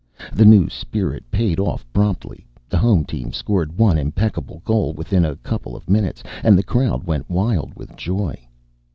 The 0.33 0.45
new 0.45 0.67
spirit 0.67 1.29
paid 1.29 1.59
off 1.59 1.85
prompt 1.93 2.25
ly. 2.25 2.43
The 2.69 2.79
home 2.79 3.05
team 3.05 3.31
scored 3.31 3.77
one 3.77 3.99
impeccable 3.99 4.63
goal 4.65 4.93
within 4.93 5.23
a 5.23 5.35
couple 5.35 5.75
of 5.75 5.87
minutes 5.87 6.23
and 6.43 6.57
the 6.57 6.63
crowd 6.63 7.03
went 7.03 7.29
wild 7.29 7.75
with 7.75 7.95
joy. 7.95 8.47